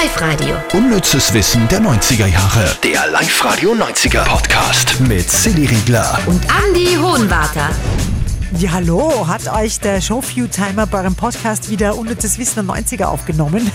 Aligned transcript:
Live-Radio. 0.00 0.56
Unnützes 0.72 1.32
Wissen 1.34 1.68
der 1.68 1.80
90er 1.80 2.26
Jahre. 2.26 2.76
Der 2.82 3.08
Live-Radio 3.12 3.74
90er 3.74 4.24
Podcast 4.24 4.98
mit 5.00 5.30
Silly 5.30 5.66
Riegler. 5.66 6.18
Und 6.26 6.42
Andy 6.66 6.96
Hohenwarter. 6.96 7.70
Ja, 8.58 8.72
hallo, 8.72 9.26
hat 9.28 9.46
euch 9.52 9.78
der 9.78 10.00
Showview-Timer 10.00 10.88
bei 10.88 10.98
eurem 10.98 11.14
Podcast 11.14 11.70
wieder 11.70 11.96
unnützes 11.96 12.38
Wissen 12.38 12.66
der 12.66 12.74
90er 12.74 13.04
aufgenommen? 13.04 13.70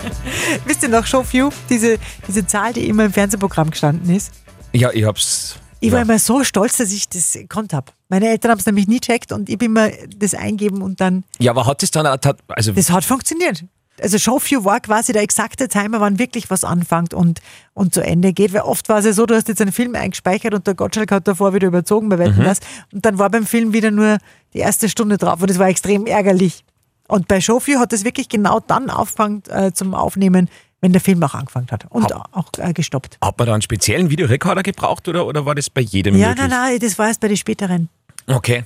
Wisst 0.66 0.82
ihr 0.82 0.88
noch 0.88 1.06
Showview? 1.06 1.50
Diese, 1.70 1.96
diese 2.26 2.44
Zahl, 2.44 2.72
die 2.72 2.88
immer 2.88 3.04
im 3.04 3.12
Fernsehprogramm 3.12 3.70
gestanden 3.70 4.12
ist? 4.14 4.32
Ja, 4.72 4.90
ich 4.90 5.04
hab's. 5.04 5.56
Ich 5.78 5.92
war 5.92 6.00
ja. 6.00 6.04
immer 6.04 6.18
so 6.18 6.42
stolz, 6.42 6.78
dass 6.78 6.90
ich 6.90 7.08
das 7.08 7.34
gekonnt 7.34 7.72
habe. 7.72 7.92
Meine 8.08 8.28
Eltern 8.28 8.50
haben 8.50 8.58
es 8.58 8.66
nämlich 8.66 8.88
nie 8.88 8.98
checkt 8.98 9.30
und 9.30 9.48
ich 9.48 9.58
bin 9.58 9.70
immer 9.70 9.90
das 10.16 10.34
eingeben 10.34 10.82
und 10.82 11.00
dann, 11.00 11.22
ja, 11.38 11.52
aber 11.52 11.66
hat 11.66 11.84
es 11.84 11.92
dann 11.92 12.04
also 12.06 12.72
das 12.72 12.90
hat 12.90 13.04
funktioniert. 13.04 13.64
Also 14.00 14.18
Showview 14.18 14.64
war 14.64 14.80
quasi 14.80 15.12
der 15.12 15.22
exakte 15.22 15.68
Timer, 15.68 16.00
wann 16.00 16.18
wirklich 16.18 16.50
was 16.50 16.64
anfängt 16.64 17.14
und, 17.14 17.40
und 17.74 17.94
zu 17.94 18.02
Ende 18.02 18.32
geht. 18.32 18.52
Weil 18.52 18.62
oft 18.62 18.88
war 18.88 18.98
es 18.98 19.04
ja 19.04 19.12
so, 19.12 19.26
du 19.26 19.34
hast 19.34 19.48
jetzt 19.48 19.60
einen 19.60 19.72
Film 19.72 19.94
eingespeichert 19.94 20.54
und 20.54 20.66
der 20.66 20.74
Gottschalk 20.74 21.12
hat 21.12 21.28
davor 21.28 21.54
wieder 21.54 21.68
überzogen 21.68 22.08
bei 22.08 22.18
Wetten 22.18 22.42
das 22.42 22.60
und 22.92 23.04
dann 23.04 23.18
war 23.18 23.30
beim 23.30 23.46
Film 23.46 23.72
wieder 23.72 23.90
nur 23.90 24.18
die 24.54 24.58
erste 24.58 24.88
Stunde 24.88 25.18
drauf 25.18 25.40
und 25.40 25.50
das 25.50 25.58
war 25.58 25.68
extrem 25.68 26.06
ärgerlich. 26.06 26.64
Und 27.08 27.28
bei 27.28 27.40
Showview 27.40 27.78
hat 27.78 27.92
es 27.92 28.04
wirklich 28.04 28.28
genau 28.28 28.60
dann 28.60 28.88
aufgefangen 28.88 29.42
äh, 29.50 29.72
zum 29.72 29.94
Aufnehmen, 29.94 30.48
wenn 30.80 30.92
der 30.92 31.00
Film 31.00 31.22
auch 31.22 31.34
angefangen 31.34 31.68
hat 31.70 31.86
und 31.90 32.12
auch 32.14 32.48
äh, 32.58 32.72
gestoppt. 32.72 33.18
hat 33.22 33.38
man 33.38 33.46
da 33.46 33.52
einen 33.52 33.62
speziellen 33.62 34.10
Videorekorder 34.10 34.62
gebraucht 34.62 35.06
oder, 35.06 35.26
oder 35.26 35.44
war 35.46 35.54
das 35.54 35.68
bei 35.70 35.82
jedem 35.82 36.16
Ja, 36.16 36.30
möglich? 36.30 36.48
nein, 36.48 36.70
nein, 36.72 36.78
das 36.80 36.98
war 36.98 37.08
erst 37.08 37.20
bei 37.20 37.28
den 37.28 37.36
späteren. 37.36 37.88
Okay. 38.26 38.64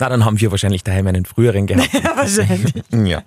Na, 0.00 0.08
dann 0.08 0.24
haben 0.24 0.40
wir 0.40 0.50
wahrscheinlich 0.50 0.82
daheim 0.82 1.06
einen 1.06 1.24
früheren 1.24 1.66
gehabt. 1.66 1.88
Ja, 1.94 2.16
wahrscheinlich. 2.16 2.74
ja. 2.92 3.22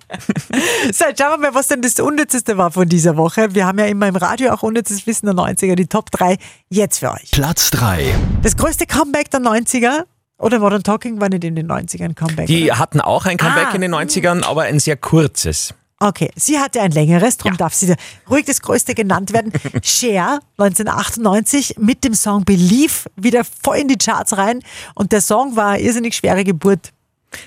So, 0.92 1.04
jetzt 1.06 1.18
schauen 1.20 1.30
wir 1.40 1.50
mal, 1.50 1.54
was 1.54 1.68
denn 1.68 1.80
das 1.80 1.98
Unnützeste 1.98 2.58
war 2.58 2.70
von 2.70 2.86
dieser 2.88 3.16
Woche. 3.16 3.54
Wir 3.54 3.66
haben 3.66 3.78
ja 3.78 3.86
immer 3.86 4.06
im 4.06 4.16
Radio 4.16 4.52
auch 4.52 4.62
unnützes 4.62 5.06
Wissen 5.06 5.26
der 5.26 5.34
90er, 5.34 5.74
die 5.76 5.86
Top 5.86 6.10
3 6.10 6.36
jetzt 6.68 6.98
für 6.98 7.10
euch. 7.12 7.30
Platz 7.30 7.70
3. 7.70 8.14
Das 8.42 8.56
größte 8.56 8.86
Comeback 8.86 9.30
der 9.30 9.40
90er 9.40 10.04
oder 10.38 10.58
Modern 10.58 10.82
Talking 10.82 11.20
war 11.20 11.30
nicht 11.30 11.42
in 11.44 11.56
den 11.56 11.68
90ern 11.70 12.14
Comeback. 12.14 12.46
Die 12.46 12.66
oder? 12.66 12.78
hatten 12.78 13.00
auch 13.00 13.24
ein 13.24 13.38
Comeback 13.38 13.68
Ah. 13.70 13.74
in 13.74 13.80
den 13.80 13.94
90ern, 13.94 14.44
aber 14.44 14.62
ein 14.62 14.78
sehr 14.78 14.96
kurzes. 14.96 15.74
Okay, 16.00 16.30
sie 16.36 16.58
hatte 16.58 16.80
ein 16.80 16.92
längeres, 16.92 17.38
darum 17.38 17.56
darf 17.56 17.74
sie 17.74 17.94
ruhig 18.30 18.44
das 18.44 18.62
größte 18.62 18.94
genannt 18.94 19.32
werden. 19.32 19.52
Cher 19.82 20.40
1998 20.56 21.76
mit 21.78 22.04
dem 22.04 22.14
Song 22.14 22.44
Believe 22.44 23.10
wieder 23.16 23.42
voll 23.44 23.78
in 23.78 23.88
die 23.88 23.98
Charts 23.98 24.36
rein 24.36 24.62
und 24.94 25.10
der 25.10 25.20
Song 25.20 25.56
war 25.56 25.70
eine 25.70 25.82
irrsinnig 25.82 26.14
schwere 26.14 26.44
Geburt. 26.44 26.92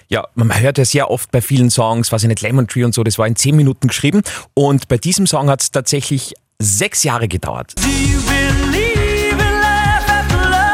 Ja, 0.10 0.28
man 0.36 0.60
hört 0.60 0.78
ja 0.78 0.86
sehr 0.86 1.10
oft 1.10 1.32
bei 1.32 1.42
vielen 1.42 1.70
Songs, 1.70 2.12
was 2.12 2.24
ich 2.24 2.28
nicht, 2.28 2.42
Lemon 2.42 2.68
Tree 2.68 2.84
und 2.84 2.94
so, 2.94 3.04
das 3.04 3.18
war 3.18 3.26
in 3.26 3.36
zehn 3.36 3.56
Minuten 3.56 3.88
geschrieben. 3.88 4.22
Und 4.54 4.90
bei 4.90 4.98
diesem 4.98 5.28
Song 5.28 5.50
hat 5.50 5.62
es 5.62 5.72
tatsächlich 5.72 6.34
sechs 6.60 7.04
Jahre 7.04 7.28
gedauert. 7.28 7.74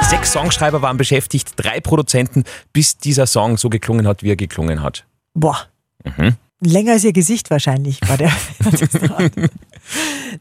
Sechs 0.09 0.31
Songschreiber 0.31 0.81
waren 0.81 0.97
beschäftigt, 0.97 1.53
drei 1.57 1.79
Produzenten, 1.79 2.43
bis 2.73 2.97
dieser 2.97 3.27
Song 3.27 3.57
so 3.57 3.69
geklungen 3.69 4.07
hat, 4.07 4.23
wie 4.23 4.31
er 4.31 4.35
geklungen 4.35 4.81
hat. 4.81 5.05
Boah. 5.33 5.67
Länger 6.59 6.93
als 6.93 7.03
ihr 7.03 7.13
Gesicht 7.13 7.51
wahrscheinlich 7.51 7.99
war 8.07 8.17
der. 8.17 8.31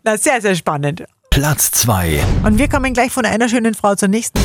Na, 0.03 0.17
sehr, 0.17 0.41
sehr 0.41 0.55
spannend. 0.55 1.05
Platz 1.31 1.71
2. 1.73 2.25
Und 2.45 2.59
wir 2.59 2.69
kommen 2.69 2.95
gleich 2.95 3.13
von 3.13 3.27
einer 3.27 3.51
schönen 3.51 3.75
Frau 3.75 3.95
zur 3.95 4.09
nächsten. 4.09 4.41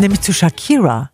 Nämlich 0.00 0.20
zu 0.22 0.32
Shakira. 0.32 1.10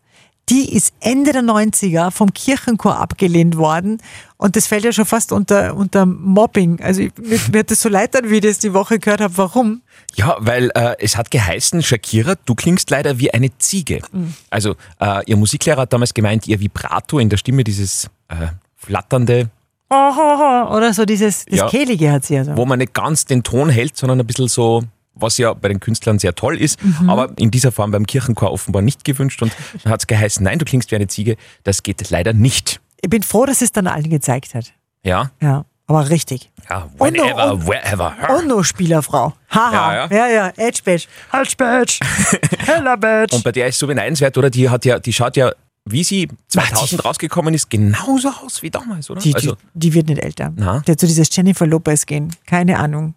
Die 0.48 0.74
ist 0.74 0.94
Ende 1.00 1.32
der 1.32 1.42
90er 1.42 2.12
vom 2.12 2.32
Kirchenchor 2.32 2.96
abgelehnt 2.98 3.56
worden. 3.56 4.00
Und 4.36 4.56
das 4.56 4.68
fällt 4.68 4.84
ja 4.84 4.92
schon 4.92 5.04
fast 5.04 5.32
unter, 5.32 5.74
unter 5.74 6.06
Mobbing. 6.06 6.80
Also 6.80 7.02
ich, 7.02 7.12
mir, 7.18 7.38
mir 7.52 7.58
hat 7.58 7.70
das 7.70 7.82
so 7.82 7.88
leid 7.88 8.14
dann, 8.14 8.30
wie 8.30 8.36
ich 8.36 8.40
das 8.42 8.60
die 8.60 8.72
Woche 8.72 9.00
gehört 9.00 9.20
habe. 9.20 9.36
Warum? 9.36 9.82
Ja, 10.14 10.36
weil 10.38 10.70
äh, 10.74 10.94
es 11.00 11.16
hat 11.16 11.30
geheißen, 11.30 11.82
Shakira, 11.82 12.36
du 12.44 12.54
klingst 12.54 12.88
leider 12.90 13.18
wie 13.18 13.34
eine 13.34 13.58
Ziege. 13.58 14.00
Also 14.48 14.76
äh, 15.00 15.24
ihr 15.26 15.36
Musiklehrer 15.36 15.82
hat 15.82 15.92
damals 15.92 16.14
gemeint, 16.14 16.46
ihr 16.46 16.60
Vibrato 16.60 17.18
in 17.18 17.28
der 17.28 17.36
Stimme, 17.38 17.64
dieses 17.64 18.08
äh, 18.28 18.48
flatternde, 18.76 19.50
Oder 19.88 20.92
so 20.92 21.04
dieses 21.04 21.44
das 21.46 21.58
Ja. 21.60 21.68
Kehlige 21.68 22.10
hat 22.10 22.24
sie 22.24 22.34
ja 22.34 22.44
so. 22.44 22.56
wo 22.56 22.66
man 22.66 22.78
nicht 22.78 22.92
ganz 22.94 23.24
den 23.24 23.42
Ton 23.42 23.68
hält, 23.70 23.96
sondern 23.96 24.18
ein 24.20 24.26
bisschen 24.26 24.48
so, 24.48 24.82
was 25.14 25.38
ja 25.38 25.54
bei 25.54 25.68
den 25.68 25.80
Künstlern 25.80 26.18
sehr 26.18 26.34
toll 26.34 26.60
ist, 26.60 26.78
aber 27.06 27.30
in 27.38 27.50
dieser 27.50 27.72
Form 27.72 27.90
beim 27.92 28.06
Kirchenchor 28.06 28.50
offenbar 28.52 28.82
nicht 28.82 29.04
gewünscht. 29.04 29.42
Und 29.42 29.52
dann 29.84 29.92
hat 29.92 30.00
es 30.00 30.06
geheißen, 30.06 30.42
nein, 30.44 30.58
du 30.58 30.64
klingst 30.64 30.90
wie 30.90 30.96
eine 30.96 31.06
Ziege, 31.08 31.36
das 31.64 31.82
geht 31.82 32.10
leider 32.10 32.32
nicht. 32.32 32.80
Ich 33.00 33.10
bin 33.10 33.22
froh, 33.22 33.46
dass 33.46 33.62
es 33.62 33.72
dann 33.72 33.86
allen 33.86 34.10
gezeigt 34.10 34.54
hat. 34.54 34.72
Ja, 35.04 35.30
Ja, 35.40 35.64
aber 35.86 36.10
richtig. 36.10 36.50
ja 36.68 36.80
noch- 36.80 37.06
whenever, 37.06 37.52
und- 37.52 37.66
wherever. 37.68 38.14
Und 38.36 38.48
noch 38.48 38.64
Spielerfrau. 38.64 39.34
Haha. 39.50 39.94
Ja, 39.94 40.06
Ja, 40.10 40.26
ja. 40.26 40.52
Edge 40.56 40.80
Badge. 40.84 41.04
Halsch 41.32 41.56
Badge. 41.56 42.00
Heller 42.58 42.96
Badge. 42.96 43.36
Und 43.36 43.44
bei 43.44 43.52
der 43.52 43.68
ist 43.68 43.78
so 43.78 43.86
beneidenswert, 43.86 44.36
oder? 44.36 44.50
Die 44.50 44.68
hat 44.68 44.84
ja, 44.84 44.98
die 44.98 45.12
schaut 45.12 45.36
ja, 45.36 45.52
wie 45.86 46.04
sie 46.04 46.28
2000 46.48 47.04
rausgekommen 47.04 47.54
ist, 47.54 47.70
genauso 47.70 48.28
aus 48.28 48.62
wie 48.62 48.70
damals, 48.70 49.08
oder? 49.08 49.20
Die, 49.20 49.34
also, 49.34 49.54
die, 49.74 49.88
die 49.88 49.94
wird 49.94 50.08
nicht 50.08 50.22
älter. 50.22 50.52
Na? 50.56 50.82
Die 50.86 50.92
hat 50.92 51.00
so 51.00 51.06
dieses 51.06 51.34
Jennifer 51.34 51.66
Lopez 51.66 52.04
gehen. 52.06 52.34
Keine 52.44 52.78
Ahnung. 52.78 53.14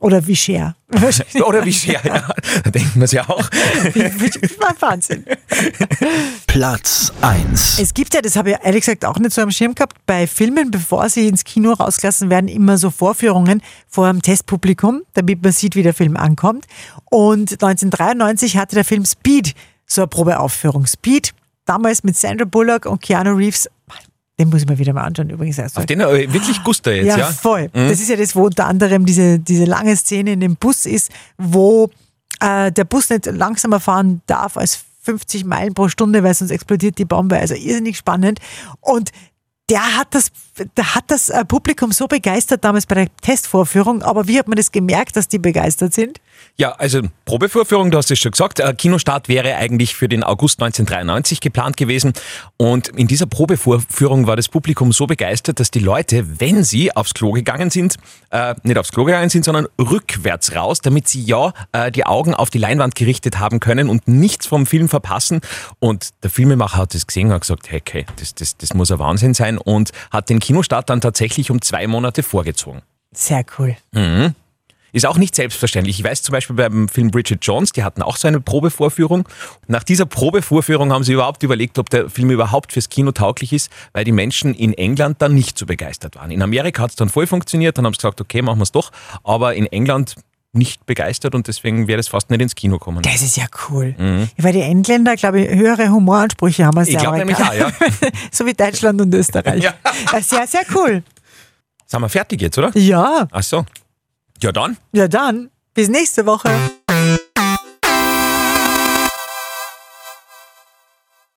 Oder 0.00 0.26
wie 0.26 0.36
Cher. 0.36 0.76
oder 1.46 1.64
wie 1.64 1.72
Cher, 1.72 2.04
ja. 2.04 2.28
Da 2.64 2.70
denkt 2.70 2.96
man 2.96 3.06
sich 3.06 3.20
auch. 3.20 3.38
War 3.38 4.74
Wahnsinn. 4.80 5.24
Platz 6.46 7.12
1. 7.22 7.78
Es 7.78 7.94
gibt 7.94 8.12
ja, 8.12 8.20
das 8.20 8.36
habe 8.36 8.50
ich 8.50 8.56
ehrlich 8.62 8.80
gesagt 8.80 9.04
auch 9.04 9.18
nicht 9.18 9.32
so 9.32 9.40
am 9.40 9.50
Schirm 9.50 9.74
gehabt, 9.74 9.96
bei 10.04 10.26
Filmen, 10.26 10.70
bevor 10.70 11.08
sie 11.08 11.28
ins 11.28 11.44
Kino 11.44 11.72
rausgelassen 11.72 12.28
werden, 12.28 12.48
immer 12.48 12.76
so 12.76 12.90
Vorführungen 12.90 13.62
vor 13.88 14.06
einem 14.06 14.20
Testpublikum, 14.20 15.02
damit 15.14 15.42
man 15.42 15.52
sieht, 15.52 15.76
wie 15.76 15.82
der 15.82 15.94
Film 15.94 16.16
ankommt. 16.16 16.66
Und 17.06 17.52
1993 17.52 18.56
hatte 18.56 18.74
der 18.74 18.84
Film 18.84 19.04
Speed 19.06 19.54
so 19.86 20.02
eine 20.02 20.08
Probeaufführung. 20.08 20.86
Speed, 20.86 21.33
damals 21.64 22.04
mit 22.04 22.16
Sandra 22.16 22.44
Bullock 22.44 22.86
und 22.86 23.00
Keanu 23.00 23.34
Reeves. 23.34 23.68
Den 24.38 24.48
muss 24.48 24.62
ich 24.62 24.68
mir 24.68 24.78
wieder 24.78 24.92
mal 24.92 25.04
anschauen, 25.04 25.30
übrigens. 25.30 25.60
Also, 25.60 25.80
Auf 25.80 25.86
den 25.86 26.00
äh, 26.00 26.32
wirklich 26.32 26.62
Guster 26.64 26.92
jetzt, 26.92 27.06
ja, 27.06 27.18
ja? 27.18 27.30
Mhm. 27.30 27.34
voll. 27.34 27.70
Das 27.72 28.00
ist 28.00 28.08
ja 28.08 28.16
das, 28.16 28.34
wo 28.34 28.46
unter 28.46 28.66
anderem 28.66 29.06
diese, 29.06 29.38
diese 29.38 29.64
lange 29.64 29.96
Szene 29.96 30.32
in 30.32 30.40
dem 30.40 30.56
Bus 30.56 30.86
ist, 30.86 31.10
wo 31.38 31.88
äh, 32.40 32.72
der 32.72 32.84
Bus 32.84 33.10
nicht 33.10 33.26
langsamer 33.26 33.78
fahren 33.78 34.22
darf 34.26 34.56
als 34.56 34.80
50 35.02 35.44
Meilen 35.44 35.74
pro 35.74 35.88
Stunde, 35.88 36.22
weil 36.24 36.34
sonst 36.34 36.50
explodiert 36.50 36.98
die 36.98 37.04
Bombe. 37.04 37.38
Also 37.38 37.54
irrsinnig 37.54 37.96
spannend. 37.96 38.40
Und 38.80 39.10
der 39.74 39.96
hat 39.96 40.14
das, 40.14 40.30
der 40.76 40.94
hat 40.94 41.04
das 41.08 41.30
äh, 41.30 41.44
Publikum 41.44 41.90
so 41.90 42.06
begeistert 42.06 42.64
damals 42.64 42.86
bei 42.86 42.94
der 42.94 43.16
Testvorführung. 43.22 44.02
Aber 44.02 44.28
wie 44.28 44.38
hat 44.38 44.46
man 44.46 44.54
das 44.54 44.70
gemerkt, 44.70 45.16
dass 45.16 45.26
die 45.26 45.40
begeistert 45.40 45.92
sind? 45.92 46.20
Ja, 46.56 46.70
also 46.72 47.00
Probevorführung, 47.24 47.90
du 47.90 47.98
hast 47.98 48.12
es 48.12 48.20
schon 48.20 48.30
gesagt. 48.30 48.60
Äh, 48.60 48.72
Kinostart 48.74 49.28
wäre 49.28 49.56
eigentlich 49.56 49.96
für 49.96 50.08
den 50.08 50.22
August 50.22 50.62
1993 50.62 51.40
geplant 51.40 51.76
gewesen. 51.76 52.12
Und 52.56 52.88
in 52.88 53.08
dieser 53.08 53.26
Probevorführung 53.26 54.28
war 54.28 54.36
das 54.36 54.48
Publikum 54.48 54.92
so 54.92 55.08
begeistert, 55.08 55.58
dass 55.58 55.72
die 55.72 55.80
Leute, 55.80 56.38
wenn 56.38 56.62
sie 56.62 56.94
aufs 56.94 57.14
Klo 57.14 57.32
gegangen 57.32 57.70
sind, 57.70 57.96
äh, 58.30 58.54
nicht 58.62 58.78
aufs 58.78 58.92
Klo 58.92 59.04
gegangen 59.04 59.30
sind, 59.30 59.44
sondern 59.44 59.66
rückwärts 59.80 60.54
raus, 60.54 60.80
damit 60.80 61.08
sie 61.08 61.24
ja 61.24 61.52
äh, 61.72 61.90
die 61.90 62.06
Augen 62.06 62.32
auf 62.32 62.50
die 62.50 62.58
Leinwand 62.58 62.94
gerichtet 62.94 63.40
haben 63.40 63.58
können 63.58 63.88
und 63.88 64.06
nichts 64.06 64.46
vom 64.46 64.66
Film 64.66 64.88
verpassen. 64.88 65.40
Und 65.80 66.10
der 66.22 66.30
Filmemacher 66.30 66.76
hat 66.76 66.94
das 66.94 67.08
gesehen 67.08 67.26
und 67.26 67.32
hat 67.32 67.40
gesagt, 67.40 67.72
hey, 67.72 67.80
okay, 67.80 68.06
das, 68.20 68.36
das, 68.36 68.56
das 68.56 68.72
muss 68.74 68.92
ein 68.92 69.00
Wahnsinn 69.00 69.34
sein 69.34 69.58
und 69.64 69.92
hat 70.10 70.30
den 70.30 70.40
Kinostart 70.40 70.90
dann 70.90 71.00
tatsächlich 71.00 71.50
um 71.50 71.60
zwei 71.60 71.86
Monate 71.86 72.22
vorgezogen. 72.22 72.82
Sehr 73.12 73.44
cool. 73.58 73.76
Ist 74.94 75.06
auch 75.06 75.18
nicht 75.18 75.34
selbstverständlich. 75.34 75.98
Ich 75.98 76.04
weiß 76.04 76.22
zum 76.22 76.32
Beispiel 76.32 76.54
beim 76.54 76.88
Film 76.88 77.10
Bridget 77.10 77.44
Jones, 77.44 77.72
die 77.72 77.82
hatten 77.82 78.00
auch 78.00 78.16
so 78.16 78.28
eine 78.28 78.40
Probevorführung. 78.40 79.28
Nach 79.66 79.82
dieser 79.82 80.06
Probevorführung 80.06 80.92
haben 80.92 81.02
sie 81.02 81.14
überhaupt 81.14 81.42
überlegt, 81.42 81.80
ob 81.80 81.90
der 81.90 82.08
Film 82.08 82.30
überhaupt 82.30 82.72
fürs 82.72 82.88
Kino 82.88 83.10
tauglich 83.10 83.52
ist, 83.52 83.72
weil 83.92 84.04
die 84.04 84.12
Menschen 84.12 84.54
in 84.54 84.72
England 84.72 85.20
dann 85.20 85.34
nicht 85.34 85.58
so 85.58 85.66
begeistert 85.66 86.14
waren. 86.14 86.30
In 86.30 86.42
Amerika 86.42 86.84
hat 86.84 86.90
es 86.90 86.96
dann 86.96 87.08
voll 87.08 87.26
funktioniert, 87.26 87.76
dann 87.76 87.86
haben 87.86 87.94
sie 87.94 87.98
gesagt, 87.98 88.20
okay, 88.20 88.40
machen 88.40 88.60
wir 88.60 88.62
es 88.62 88.70
doch. 88.70 88.92
Aber 89.24 89.54
in 89.54 89.66
England 89.66 90.14
nicht 90.54 90.86
begeistert 90.86 91.34
und 91.34 91.48
deswegen 91.48 91.88
wäre 91.88 92.00
es 92.00 92.08
fast 92.08 92.30
nicht 92.30 92.40
ins 92.42 92.54
Kino 92.54 92.78
kommen. 92.78 93.02
Das 93.02 93.22
ist 93.22 93.36
ja 93.36 93.44
cool. 93.68 93.94
Weil 94.38 94.52
die 94.52 94.60
Engländer, 94.60 95.16
glaube 95.16 95.40
ich, 95.40 95.50
höhere 95.50 95.88
Humoransprüche 95.90 96.64
haben 96.64 96.78
als 96.78 96.88
Ich 96.88 96.96
die 96.96 97.00
glaube 97.02 97.18
nämlich 97.18 97.36
auch, 97.38 97.52
ja. 97.52 97.70
so 98.30 98.46
wie 98.46 98.54
Deutschland 98.54 99.00
und 99.00 99.14
Österreich. 99.14 99.62
Ja. 99.64 99.74
Ja, 100.12 100.20
Sehr, 100.20 100.46
sehr 100.46 100.62
cool. 100.74 101.02
Sind 101.86 102.00
wir 102.00 102.08
fertig 102.08 102.40
jetzt, 102.40 102.58
oder? 102.58 102.70
Ja, 102.76 103.28
Ach 103.30 103.42
so. 103.42 103.64
Ja 104.42 104.52
dann. 104.52 104.76
ja 104.92 105.08
dann. 105.08 105.50
Bis 105.74 105.88
nächste 105.88 106.26
Woche. 106.26 106.50